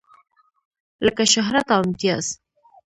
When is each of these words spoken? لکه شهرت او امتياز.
لکه 1.05 1.23
شهرت 1.33 1.67
او 1.75 1.81
امتياز. 1.85 2.25